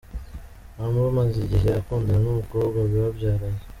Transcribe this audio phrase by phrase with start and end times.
[0.77, 3.61] Humble amaze igihe akundana n'umukobwa babyaranye.